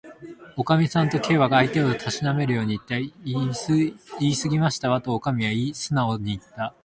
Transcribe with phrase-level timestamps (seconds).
[0.57, 2.97] 「おかみさん」と、Ｋ は相手をたしなめるようにいった。
[2.97, 3.53] 「いい
[4.35, 6.73] すぎましたわ」と、おかみはすなおにいった。